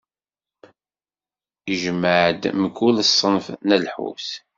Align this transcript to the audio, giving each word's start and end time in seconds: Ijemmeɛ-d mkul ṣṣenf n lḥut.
Ijemmeɛ-d 1.71 2.41
mkul 2.61 2.95
ṣṣenf 3.09 3.47
n 3.67 3.69
lḥut. 3.85 4.27